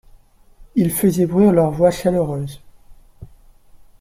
Ils 0.73 0.89
faisaient 0.91 1.27
bruire 1.27 1.51
leurs 1.51 1.69
voix 1.69 1.91
chaleureuses. 1.91 2.59